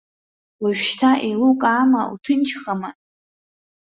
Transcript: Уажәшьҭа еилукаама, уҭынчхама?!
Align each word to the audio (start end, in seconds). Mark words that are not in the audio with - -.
Уажәшьҭа 0.61 1.11
еилукаама, 1.25 2.01
уҭынчхама?! 2.13 2.89